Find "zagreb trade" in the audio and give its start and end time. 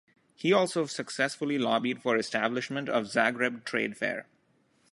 3.03-3.95